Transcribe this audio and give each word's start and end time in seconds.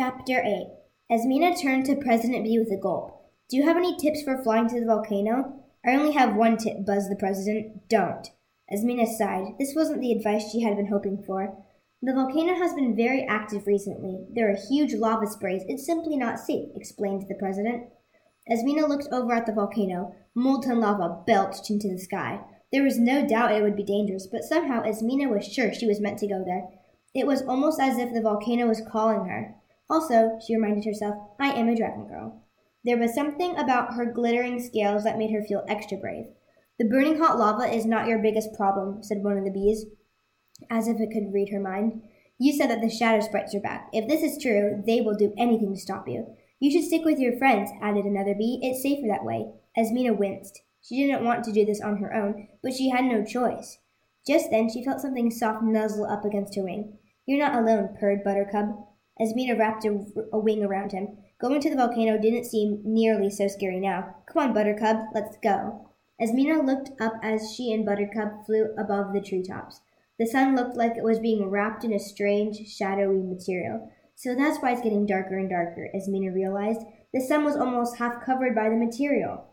Chapter 0.00 0.40
8 0.44 0.68
Azmina 1.10 1.60
turned 1.60 1.84
to 1.86 1.96
President 1.96 2.44
B 2.44 2.56
with 2.56 2.70
a 2.70 2.80
gulp. 2.80 3.32
Do 3.50 3.56
you 3.56 3.64
have 3.64 3.76
any 3.76 3.96
tips 3.96 4.22
for 4.22 4.40
flying 4.40 4.68
to 4.68 4.78
the 4.78 4.86
volcano? 4.86 5.64
I 5.84 5.96
only 5.96 6.12
have 6.12 6.36
one 6.36 6.56
tip, 6.56 6.86
buzzed 6.86 7.10
the 7.10 7.16
president. 7.16 7.88
Don't. 7.88 8.30
Azmina 8.72 9.08
sighed. 9.08 9.54
This 9.58 9.74
wasn't 9.74 10.00
the 10.00 10.12
advice 10.12 10.52
she 10.52 10.62
had 10.62 10.76
been 10.76 10.86
hoping 10.86 11.24
for. 11.26 11.52
The 12.00 12.12
volcano 12.12 12.54
has 12.54 12.74
been 12.74 12.94
very 12.94 13.24
active 13.24 13.66
recently. 13.66 14.24
There 14.32 14.48
are 14.48 14.68
huge 14.70 14.94
lava 14.94 15.26
sprays. 15.26 15.64
It's 15.66 15.84
simply 15.84 16.16
not 16.16 16.38
safe, 16.38 16.68
explained 16.76 17.26
the 17.28 17.34
president. 17.34 17.88
Azmina 18.48 18.88
looked 18.88 19.08
over 19.10 19.32
at 19.32 19.46
the 19.46 19.52
volcano. 19.52 20.14
Molten 20.32 20.78
lava 20.78 21.24
belched 21.26 21.70
into 21.70 21.88
the 21.88 21.98
sky. 21.98 22.38
There 22.70 22.84
was 22.84 23.00
no 23.00 23.26
doubt 23.26 23.50
it 23.50 23.62
would 23.62 23.74
be 23.74 23.82
dangerous, 23.82 24.28
but 24.28 24.44
somehow 24.44 24.84
Azmina 24.84 25.28
was 25.28 25.44
sure 25.44 25.74
she 25.74 25.88
was 25.88 25.98
meant 25.98 26.20
to 26.20 26.28
go 26.28 26.44
there. 26.44 26.68
It 27.16 27.26
was 27.26 27.42
almost 27.42 27.80
as 27.80 27.98
if 27.98 28.14
the 28.14 28.22
volcano 28.22 28.68
was 28.68 28.80
calling 28.80 29.28
her. 29.28 29.56
Also, 29.90 30.38
she 30.46 30.54
reminded 30.54 30.84
herself, 30.84 31.16
I 31.40 31.52
am 31.52 31.68
a 31.68 31.76
dragon 31.76 32.06
girl. 32.06 32.44
There 32.84 32.98
was 32.98 33.14
something 33.14 33.56
about 33.56 33.94
her 33.94 34.12
glittering 34.12 34.60
scales 34.60 35.04
that 35.04 35.18
made 35.18 35.32
her 35.32 35.42
feel 35.42 35.64
extra 35.68 35.96
brave. 35.96 36.26
The 36.78 36.84
burning 36.84 37.18
hot 37.18 37.38
lava 37.38 37.64
is 37.64 37.86
not 37.86 38.06
your 38.06 38.18
biggest 38.18 38.54
problem, 38.54 39.02
said 39.02 39.18
one 39.22 39.36
of 39.36 39.44
the 39.44 39.50
bees, 39.50 39.86
as 40.70 40.86
if 40.86 41.00
it 41.00 41.10
could 41.12 41.32
read 41.32 41.50
her 41.50 41.60
mind. 41.60 42.02
You 42.38 42.52
said 42.52 42.70
that 42.70 42.80
the 42.80 42.88
shadow 42.88 43.20
sprites 43.20 43.54
are 43.54 43.60
back. 43.60 43.88
If 43.92 44.08
this 44.08 44.22
is 44.22 44.40
true, 44.40 44.82
they 44.86 45.00
will 45.00 45.16
do 45.16 45.34
anything 45.36 45.74
to 45.74 45.80
stop 45.80 46.06
you. 46.06 46.36
You 46.60 46.70
should 46.70 46.84
stick 46.84 47.04
with 47.04 47.18
your 47.18 47.36
friends, 47.36 47.70
added 47.82 48.04
another 48.04 48.34
bee. 48.34 48.60
It's 48.62 48.82
safer 48.82 49.08
that 49.08 49.24
way. 49.24 49.52
Azmina 49.76 50.16
winced. 50.16 50.62
She 50.82 51.04
didn't 51.04 51.24
want 51.24 51.44
to 51.44 51.52
do 51.52 51.64
this 51.64 51.80
on 51.80 51.98
her 51.98 52.14
own, 52.14 52.48
but 52.62 52.72
she 52.72 52.90
had 52.90 53.04
no 53.04 53.24
choice. 53.24 53.78
Just 54.26 54.50
then 54.50 54.68
she 54.68 54.84
felt 54.84 55.00
something 55.00 55.30
soft 55.30 55.62
nuzzle 55.62 56.06
up 56.06 56.24
against 56.24 56.54
her 56.56 56.62
wing. 56.62 56.98
You're 57.26 57.38
not 57.38 57.54
alone, 57.54 57.96
purred 57.98 58.22
Buttercup. 58.24 58.87
Azmina 59.20 59.58
wrapped 59.58 59.84
a, 59.84 60.04
a 60.32 60.38
wing 60.38 60.62
around 60.62 60.92
him. 60.92 61.18
Going 61.40 61.60
to 61.60 61.70
the 61.70 61.76
volcano 61.76 62.18
didn't 62.18 62.44
seem 62.44 62.80
nearly 62.84 63.30
so 63.30 63.48
scary 63.48 63.80
now. 63.80 64.16
Come 64.26 64.42
on, 64.42 64.54
Buttercup, 64.54 65.10
let's 65.14 65.36
go. 65.42 65.88
Azmina 66.20 66.64
looked 66.64 66.90
up 67.00 67.14
as 67.22 67.52
she 67.52 67.72
and 67.72 67.86
Buttercup 67.86 68.44
flew 68.44 68.74
above 68.76 69.12
the 69.12 69.20
treetops. 69.20 69.80
The 70.18 70.26
sun 70.26 70.56
looked 70.56 70.76
like 70.76 70.96
it 70.96 71.04
was 71.04 71.20
being 71.20 71.48
wrapped 71.48 71.84
in 71.84 71.92
a 71.92 71.98
strange, 71.98 72.66
shadowy 72.68 73.22
material. 73.22 73.92
So 74.16 74.34
that's 74.34 74.58
why 74.58 74.72
it's 74.72 74.82
getting 74.82 75.06
darker 75.06 75.38
and 75.38 75.48
darker, 75.48 75.88
Azmina 75.94 76.34
realized. 76.34 76.80
The 77.14 77.20
sun 77.20 77.44
was 77.44 77.54
almost 77.56 77.98
half 77.98 78.24
covered 78.24 78.54
by 78.54 78.68
the 78.68 78.76
material. 78.76 79.44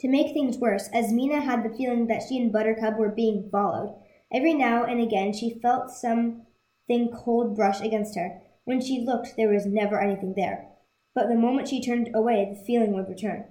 To 0.00 0.08
make 0.08 0.32
things 0.32 0.56
worse, 0.56 0.88
Azmina 0.90 1.42
had 1.42 1.62
the 1.62 1.76
feeling 1.76 2.06
that 2.06 2.22
she 2.26 2.38
and 2.38 2.52
Buttercup 2.52 2.98
were 2.98 3.10
being 3.10 3.48
followed. 3.50 3.94
Every 4.32 4.54
now 4.54 4.84
and 4.84 5.00
again 5.00 5.32
she 5.32 5.58
felt 5.60 5.90
something 5.90 7.10
cold 7.14 7.54
brush 7.54 7.80
against 7.82 8.16
her. 8.16 8.40
When 8.66 8.80
she 8.80 9.00
looked, 9.00 9.36
there 9.36 9.48
was 9.48 9.64
never 9.64 10.00
anything 10.00 10.34
there. 10.34 10.66
But 11.14 11.28
the 11.28 11.36
moment 11.36 11.68
she 11.68 11.80
turned 11.80 12.10
away, 12.12 12.52
the 12.52 12.64
feeling 12.66 12.92
would 12.94 13.08
return. 13.08 13.44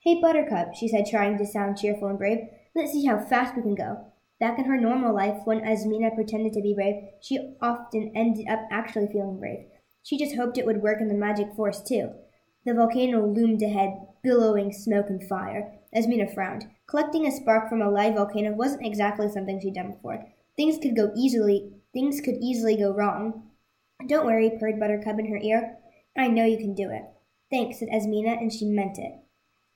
Hey, 0.00 0.18
Buttercup, 0.18 0.74
she 0.74 0.88
said, 0.88 1.04
trying 1.06 1.36
to 1.38 1.46
sound 1.46 1.76
cheerful 1.76 2.08
and 2.08 2.18
brave. 2.18 2.48
Let's 2.74 2.92
see 2.92 3.04
how 3.04 3.20
fast 3.20 3.54
we 3.54 3.60
can 3.62 3.74
go. 3.74 4.06
Back 4.40 4.58
in 4.58 4.64
her 4.64 4.80
normal 4.80 5.14
life, 5.14 5.42
when 5.44 5.60
Azmina 5.60 6.14
pretended 6.14 6.54
to 6.54 6.62
be 6.62 6.74
brave, 6.74 7.04
she 7.20 7.54
often 7.60 8.12
ended 8.16 8.46
up 8.48 8.66
actually 8.70 9.08
feeling 9.12 9.38
brave. 9.38 9.66
She 10.02 10.18
just 10.18 10.36
hoped 10.36 10.56
it 10.56 10.64
would 10.64 10.82
work 10.82 11.02
in 11.02 11.08
the 11.08 11.14
magic 11.14 11.54
forest, 11.54 11.86
too. 11.86 12.10
The 12.64 12.72
volcano 12.72 13.26
loomed 13.26 13.62
ahead, 13.62 14.06
billowing 14.22 14.72
smoke 14.72 15.10
and 15.10 15.22
fire. 15.28 15.74
Azmina 15.94 16.32
frowned. 16.32 16.66
Collecting 16.88 17.26
a 17.26 17.30
spark 17.30 17.68
from 17.68 17.82
a 17.82 17.90
live 17.90 18.14
volcano 18.14 18.52
wasn't 18.52 18.86
exactly 18.86 19.28
something 19.28 19.60
she'd 19.60 19.74
done 19.74 19.92
before. 19.92 20.26
Things 20.56 20.78
could 20.78 20.96
go 20.96 21.12
easily 21.14 21.74
things 21.92 22.20
could 22.20 22.36
easily 22.40 22.76
go 22.76 22.90
wrong. 22.90 23.50
Don't 24.06 24.26
worry, 24.26 24.50
purred 24.58 24.80
Buttercup 24.80 25.18
in 25.18 25.30
her 25.30 25.38
ear. 25.38 25.76
I 26.16 26.28
know 26.28 26.44
you 26.44 26.58
can 26.58 26.74
do 26.74 26.90
it. 26.90 27.02
Thanks, 27.50 27.78
said 27.78 27.88
Azmina, 27.88 28.40
and 28.40 28.52
she 28.52 28.64
meant 28.64 28.98
it. 28.98 29.12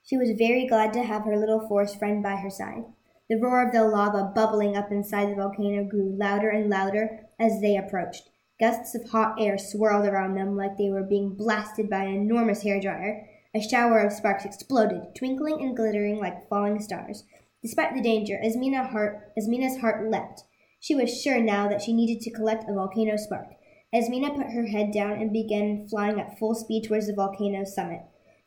She 0.02 0.16
was 0.16 0.30
very 0.38 0.66
glad 0.66 0.92
to 0.94 1.02
have 1.02 1.24
her 1.24 1.36
little 1.36 1.66
forest 1.68 1.98
friend 1.98 2.22
by 2.22 2.36
her 2.36 2.50
side. 2.50 2.84
The 3.28 3.36
roar 3.36 3.66
of 3.66 3.72
the 3.72 3.84
lava 3.84 4.32
bubbling 4.34 4.76
up 4.76 4.92
inside 4.92 5.30
the 5.30 5.34
volcano 5.34 5.84
grew 5.84 6.16
louder 6.16 6.48
and 6.48 6.70
louder 6.70 7.26
as 7.40 7.60
they 7.60 7.76
approached. 7.76 8.28
Gusts 8.58 8.94
of 8.94 9.10
hot 9.10 9.40
air 9.40 9.58
swirled 9.58 10.06
around 10.06 10.34
them 10.34 10.56
like 10.56 10.76
they 10.78 10.90
were 10.90 11.02
being 11.02 11.34
blasted 11.34 11.90
by 11.90 12.04
an 12.04 12.14
enormous 12.14 12.64
hairdryer. 12.64 13.26
A 13.54 13.60
shower 13.60 13.98
of 13.98 14.12
sparks 14.12 14.44
exploded, 14.44 15.14
twinkling 15.16 15.60
and 15.60 15.76
glittering 15.76 16.18
like 16.18 16.48
falling 16.48 16.80
stars. 16.80 17.24
Despite 17.62 17.94
the 17.94 18.02
danger, 18.02 18.40
Azmina 18.42 18.90
heart, 18.90 19.32
Azmina's 19.36 19.80
heart 19.80 20.08
leapt. 20.10 20.44
She 20.78 20.94
was 20.94 21.20
sure 21.20 21.40
now 21.40 21.68
that 21.68 21.82
she 21.82 21.92
needed 21.92 22.20
to 22.22 22.30
collect 22.30 22.68
a 22.68 22.72
volcano 22.72 23.16
spark. 23.16 23.48
Azmina 23.94 24.34
put 24.34 24.52
her 24.52 24.66
head 24.66 24.92
down 24.92 25.12
and 25.12 25.32
began 25.32 25.86
flying 25.88 26.20
at 26.20 26.38
full 26.38 26.54
speed 26.54 26.84
towards 26.84 27.06
the 27.06 27.14
volcano's 27.14 27.74
summit. 27.74 28.00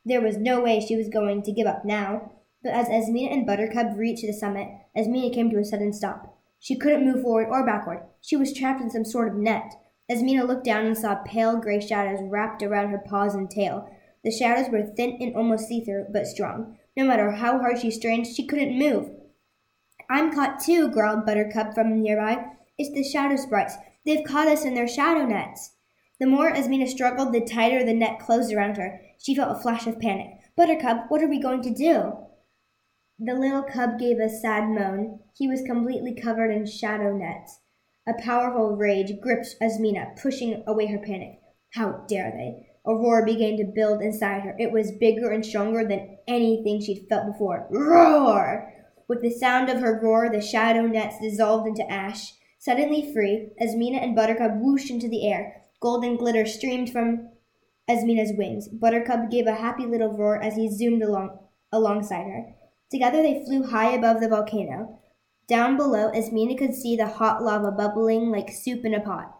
There 0.05 0.21
was 0.21 0.37
no 0.37 0.61
way 0.61 0.79
she 0.79 0.95
was 0.95 1.09
going 1.09 1.43
to 1.43 1.51
give 1.51 1.67
up 1.67 1.85
now, 1.85 2.31
but 2.63 2.73
as 2.73 2.87
Azmina 2.87 3.31
and 3.31 3.45
Buttercup 3.45 3.95
reached 3.95 4.25
the 4.25 4.33
summit, 4.33 4.67
Azmina 4.97 5.33
came 5.33 5.49
to 5.49 5.57
a 5.57 5.63
sudden 5.63 5.93
stop. 5.93 6.37
She 6.59 6.75
couldn't 6.75 7.05
move 7.05 7.21
forward 7.21 7.47
or 7.49 7.65
backward. 7.65 8.03
She 8.21 8.35
was 8.35 8.53
trapped 8.53 8.81
in 8.81 8.89
some 8.89 9.05
sort 9.05 9.29
of 9.29 9.35
net. 9.35 9.73
Azmina 10.11 10.45
looked 10.45 10.65
down 10.65 10.85
and 10.85 10.97
saw 10.97 11.15
pale 11.23 11.57
gray 11.57 11.79
shadows 11.79 12.19
wrapped 12.21 12.61
around 12.61 12.89
her 12.89 12.97
paws 12.97 13.33
and 13.33 13.49
tail. 13.49 13.89
The 14.23 14.31
shadows 14.31 14.69
were 14.69 14.85
thin 14.85 15.17
and 15.21 15.35
almost 15.35 15.67
see 15.67 15.83
through, 15.83 16.07
but 16.11 16.27
strong. 16.27 16.77
No 16.97 17.05
matter 17.05 17.31
how 17.31 17.59
hard 17.59 17.79
she 17.79 17.91
strained, 17.91 18.27
she 18.27 18.45
couldn't 18.45 18.77
move. 18.77 19.09
I'm 20.09 20.33
caught 20.33 20.59
too, 20.59 20.89
growled 20.89 21.25
Buttercup 21.25 21.73
from 21.73 22.01
nearby. 22.01 22.45
It's 22.77 22.93
the 22.93 23.03
shadow 23.03 23.35
sprites. 23.35 23.75
They've 24.05 24.25
caught 24.25 24.47
us 24.47 24.65
in 24.65 24.73
their 24.73 24.87
shadow 24.87 25.25
nets. 25.25 25.75
The 26.19 26.27
more 26.27 26.51
Azmina 26.51 26.87
struggled, 26.87 27.33
the 27.33 27.41
tighter 27.41 27.85
the 27.85 27.93
net 27.93 28.19
closed 28.19 28.53
around 28.53 28.77
her. 28.77 29.01
She 29.17 29.35
felt 29.35 29.55
a 29.55 29.59
flash 29.59 29.87
of 29.87 29.99
panic. 29.99 30.27
Buttercup, 30.55 31.05
what 31.09 31.23
are 31.23 31.29
we 31.29 31.41
going 31.41 31.61
to 31.63 31.73
do? 31.73 32.13
The 33.19 33.33
little 33.33 33.63
cub 33.63 33.99
gave 33.99 34.19
a 34.19 34.29
sad 34.29 34.69
moan. 34.69 35.19
He 35.33 35.47
was 35.47 35.61
completely 35.61 36.13
covered 36.13 36.51
in 36.51 36.65
shadow 36.65 37.15
nets. 37.15 37.59
A 38.07 38.13
powerful 38.13 38.75
rage 38.75 39.19
gripped 39.21 39.55
Azmina, 39.61 40.15
pushing 40.21 40.63
away 40.65 40.87
her 40.87 40.99
panic. 40.99 41.39
How 41.73 42.05
dare 42.07 42.31
they? 42.31 42.67
A 42.85 42.95
roar 42.95 43.25
began 43.25 43.57
to 43.57 43.65
build 43.65 44.01
inside 44.01 44.41
her. 44.43 44.55
It 44.57 44.71
was 44.71 44.91
bigger 44.91 45.31
and 45.31 45.45
stronger 45.45 45.85
than 45.85 46.17
anything 46.27 46.81
she'd 46.81 47.07
felt 47.09 47.27
before. 47.27 47.67
Roar! 47.69 48.73
With 49.07 49.21
the 49.21 49.31
sound 49.31 49.69
of 49.69 49.79
her 49.79 49.99
roar, 50.01 50.29
the 50.29 50.41
shadow 50.41 50.87
nets 50.87 51.19
dissolved 51.19 51.67
into 51.67 51.89
ash. 51.91 52.33
Suddenly 52.59 53.13
free, 53.13 53.51
Azmina 53.61 54.03
and 54.03 54.13
Buttercup 54.13 54.57
whooshed 54.57 54.91
into 54.91 55.07
the 55.07 55.25
air. 55.25 55.63
Golden 55.79 56.17
glitter 56.17 56.45
streamed 56.45 56.91
from 56.91 57.29
Azmina's 57.89 58.37
wings. 58.37 58.67
Buttercup 58.67 59.31
gave 59.31 59.47
a 59.47 59.55
happy 59.55 59.85
little 59.85 60.11
roar 60.11 60.41
as 60.41 60.57
he 60.57 60.69
zoomed 60.69 61.01
along 61.01 61.39
alongside 61.71 62.25
her. 62.25 62.53
Together 62.91 63.21
they 63.21 63.45
flew 63.45 63.63
high 63.63 63.91
above 63.91 64.19
the 64.19 64.27
volcano. 64.27 64.99
Down 65.47 65.77
below, 65.77 66.11
Azmina 66.11 66.57
could 66.57 66.75
see 66.75 66.97
the 66.97 67.07
hot 67.07 67.41
lava 67.41 67.71
bubbling 67.71 68.29
like 68.29 68.51
soup 68.51 68.83
in 68.83 68.93
a 68.93 68.99
pot. 68.99 69.33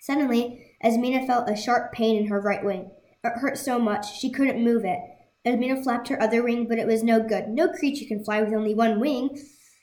Suddenly, 0.00 0.74
Azmina 0.82 1.26
felt 1.26 1.50
a 1.50 1.56
sharp 1.56 1.92
pain 1.92 2.16
in 2.16 2.28
her 2.28 2.40
right 2.40 2.64
wing. 2.64 2.90
It 3.22 3.32
hurt 3.40 3.58
so 3.58 3.78
much 3.78 4.18
she 4.18 4.30
couldn't 4.30 4.64
move 4.64 4.86
it. 4.86 5.00
Azmina 5.46 5.82
flapped 5.82 6.08
her 6.08 6.20
other 6.20 6.42
wing, 6.42 6.66
but 6.66 6.78
it 6.78 6.86
was 6.86 7.02
no 7.02 7.20
good. 7.20 7.48
No 7.48 7.68
creature 7.68 8.06
can 8.06 8.24
fly 8.24 8.40
with 8.40 8.54
only 8.54 8.74
one 8.74 9.00
wing. 9.00 9.38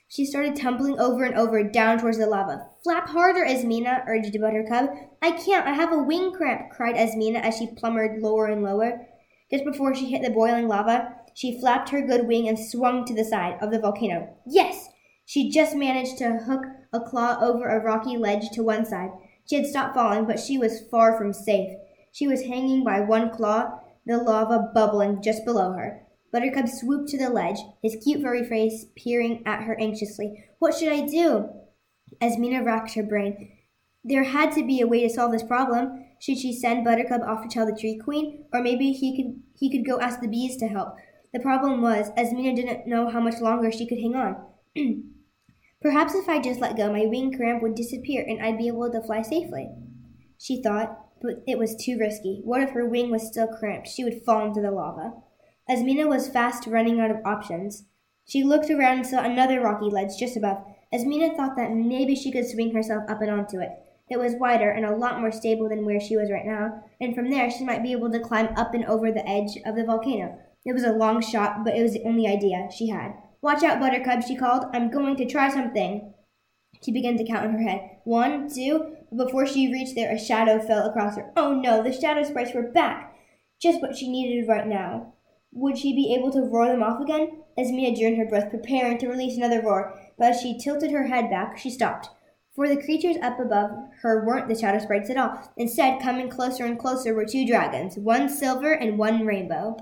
She 0.08 0.24
started 0.24 0.54
tumbling 0.54 0.98
over 1.00 1.24
and 1.24 1.34
over 1.34 1.62
down 1.64 1.98
towards 1.98 2.18
the 2.18 2.26
lava. 2.26 2.68
Flap 2.84 3.08
harder, 3.08 3.44
Azmina, 3.44 4.04
urged 4.06 4.40
Buttercup. 4.40 4.94
I 5.20 5.32
can't, 5.32 5.66
I 5.66 5.72
have 5.72 5.92
a 5.92 6.02
wing 6.02 6.32
cramp, 6.32 6.70
cried 6.70 6.94
Azmina 6.94 7.40
as 7.40 7.56
she 7.56 7.66
plummeted 7.66 8.22
lower 8.22 8.46
and 8.46 8.62
lower. 8.62 9.06
Just 9.50 9.64
before 9.64 9.94
she 9.94 10.10
hit 10.10 10.22
the 10.22 10.30
boiling 10.30 10.68
lava, 10.68 11.12
she 11.34 11.60
flapped 11.60 11.90
her 11.90 12.06
good 12.06 12.26
wing 12.26 12.48
and 12.48 12.58
swung 12.58 13.04
to 13.04 13.14
the 13.14 13.24
side 13.24 13.58
of 13.60 13.70
the 13.70 13.80
volcano. 13.80 14.34
Yes! 14.46 14.88
She 15.24 15.50
just 15.50 15.74
managed 15.74 16.18
to 16.18 16.38
hook 16.38 16.64
a 16.92 17.00
claw 17.00 17.38
over 17.40 17.68
a 17.68 17.82
rocky 17.82 18.16
ledge 18.16 18.50
to 18.50 18.62
one 18.62 18.86
side. 18.86 19.10
She 19.44 19.56
had 19.56 19.66
stopped 19.66 19.94
falling, 19.94 20.24
but 20.24 20.38
she 20.38 20.56
was 20.56 20.86
far 20.88 21.18
from 21.18 21.32
safe. 21.32 21.76
She 22.12 22.28
was 22.28 22.42
hanging 22.42 22.84
by 22.84 23.00
one 23.00 23.30
claw, 23.30 23.80
the 24.06 24.18
lava 24.18 24.70
bubbling 24.72 25.20
just 25.20 25.44
below 25.44 25.72
her. 25.72 26.05
Buttercup 26.32 26.68
swooped 26.68 27.08
to 27.10 27.18
the 27.18 27.30
ledge, 27.30 27.58
his 27.82 27.96
cute 28.02 28.22
furry 28.22 28.44
face 28.44 28.86
peering 28.96 29.42
at 29.46 29.62
her 29.62 29.78
anxiously. 29.80 30.44
What 30.58 30.74
should 30.74 30.92
I 30.92 31.06
do? 31.06 31.48
Azmina 32.20 32.64
racked 32.64 32.94
her 32.94 33.02
brain. 33.02 33.52
There 34.04 34.24
had 34.24 34.52
to 34.52 34.64
be 34.64 34.80
a 34.80 34.86
way 34.86 35.02
to 35.02 35.10
solve 35.12 35.32
this 35.32 35.42
problem. 35.42 36.04
Should 36.20 36.38
she 36.38 36.52
send 36.52 36.84
Buttercup 36.84 37.22
off 37.22 37.42
to 37.42 37.48
tell 37.48 37.66
the 37.66 37.76
Tree 37.78 37.98
Queen, 37.98 38.44
or 38.52 38.62
maybe 38.62 38.92
he 38.92 39.16
could 39.16 39.42
he 39.58 39.70
could 39.70 39.86
go 39.86 40.00
ask 40.00 40.20
the 40.20 40.28
bees 40.28 40.56
to 40.58 40.68
help? 40.68 40.96
The 41.32 41.40
problem 41.40 41.82
was, 41.82 42.10
Azmina 42.12 42.54
didn't 42.54 42.86
know 42.86 43.08
how 43.08 43.20
much 43.20 43.40
longer 43.40 43.70
she 43.70 43.86
could 43.86 43.98
hang 43.98 44.14
on. 44.14 44.36
Perhaps 45.82 46.14
if 46.14 46.28
I 46.28 46.40
just 46.40 46.60
let 46.60 46.76
go, 46.76 46.90
my 46.90 47.06
wing 47.06 47.36
cramp 47.36 47.62
would 47.62 47.74
disappear 47.74 48.24
and 48.26 48.42
I'd 48.42 48.58
be 48.58 48.68
able 48.68 48.90
to 48.90 49.02
fly 49.02 49.22
safely. 49.22 49.68
She 50.38 50.62
thought, 50.62 50.98
but 51.20 51.42
it 51.46 51.58
was 51.58 51.76
too 51.76 51.98
risky. 51.98 52.40
What 52.44 52.62
if 52.62 52.70
her 52.70 52.88
wing 52.88 53.10
was 53.10 53.26
still 53.26 53.48
cramped? 53.48 53.88
She 53.88 54.04
would 54.04 54.22
fall 54.24 54.46
into 54.46 54.60
the 54.60 54.70
lava. 54.70 55.12
Azmina 55.68 56.08
was 56.08 56.28
fast 56.28 56.66
running 56.66 57.00
out 57.00 57.10
of 57.10 57.24
options. 57.24 57.84
She 58.24 58.44
looked 58.44 58.70
around 58.70 58.98
and 58.98 59.06
saw 59.06 59.22
another 59.22 59.60
rocky 59.60 59.90
ledge 59.90 60.16
just 60.18 60.36
above. 60.36 60.58
Azmina 60.94 61.36
thought 61.36 61.56
that 61.56 61.72
maybe 61.72 62.14
she 62.14 62.30
could 62.30 62.48
swing 62.48 62.72
herself 62.72 63.04
up 63.08 63.20
and 63.20 63.30
onto 63.30 63.60
it. 63.60 63.70
It 64.08 64.18
was 64.18 64.34
wider 64.38 64.70
and 64.70 64.84
a 64.84 64.94
lot 64.94 65.20
more 65.20 65.32
stable 65.32 65.68
than 65.68 65.84
where 65.84 66.00
she 66.00 66.16
was 66.16 66.30
right 66.30 66.46
now, 66.46 66.84
and 67.00 67.14
from 67.14 67.30
there 67.30 67.50
she 67.50 67.64
might 67.64 67.82
be 67.82 67.90
able 67.90 68.10
to 68.12 68.20
climb 68.20 68.48
up 68.56 68.74
and 68.74 68.84
over 68.84 69.10
the 69.10 69.28
edge 69.28 69.58
of 69.64 69.74
the 69.74 69.84
volcano. 69.84 70.38
It 70.64 70.72
was 70.72 70.84
a 70.84 70.92
long 70.92 71.20
shot, 71.20 71.64
but 71.64 71.76
it 71.76 71.82
was 71.82 71.92
the 71.92 72.04
only 72.04 72.28
idea 72.28 72.68
she 72.76 72.88
had. 72.88 73.14
Watch 73.42 73.64
out, 73.64 73.80
Buttercup, 73.80 74.22
she 74.22 74.36
called. 74.36 74.66
I'm 74.72 74.90
going 74.90 75.16
to 75.16 75.26
try 75.26 75.48
something. 75.48 76.14
She 76.84 76.92
began 76.92 77.16
to 77.16 77.26
count 77.26 77.46
in 77.46 77.52
her 77.52 77.62
head. 77.62 77.98
One, 78.04 78.48
two. 78.48 78.96
But 79.10 79.26
before 79.26 79.46
she 79.46 79.72
reached 79.72 79.94
there, 79.94 80.12
a 80.12 80.18
shadow 80.18 80.60
fell 80.60 80.88
across 80.88 81.16
her. 81.16 81.32
Oh 81.36 81.54
no, 81.54 81.82
the 81.82 81.92
shadow 81.92 82.22
sprites 82.22 82.54
were 82.54 82.70
back! 82.70 83.16
Just 83.60 83.80
what 83.80 83.96
she 83.96 84.08
needed 84.08 84.48
right 84.48 84.66
now. 84.66 85.14
Would 85.52 85.78
she 85.78 85.94
be 85.94 86.14
able 86.14 86.30
to 86.32 86.42
roar 86.42 86.66
them 86.66 86.82
off 86.82 87.00
again? 87.00 87.42
Azmina 87.58 87.96
drew 87.96 88.08
in 88.08 88.16
her 88.16 88.26
breath, 88.26 88.50
preparing 88.50 88.98
to 88.98 89.08
release 89.08 89.36
another 89.36 89.62
roar, 89.62 89.98
but 90.18 90.32
as 90.32 90.40
she 90.40 90.58
tilted 90.58 90.90
her 90.90 91.06
head 91.06 91.30
back, 91.30 91.56
she 91.56 91.70
stopped. 91.70 92.10
For 92.54 92.68
the 92.68 92.82
creatures 92.82 93.16
up 93.22 93.38
above 93.38 93.70
her 94.00 94.24
weren't 94.26 94.48
the 94.48 94.58
shadow 94.58 94.78
sprites 94.78 95.10
at 95.10 95.16
all. 95.16 95.38
Instead, 95.56 96.00
coming 96.00 96.28
closer 96.28 96.64
and 96.64 96.78
closer 96.78 97.14
were 97.14 97.26
two 97.26 97.46
dragons, 97.46 97.98
one 97.98 98.28
silver 98.28 98.72
and 98.72 98.98
one 98.98 99.26
rainbow. 99.26 99.76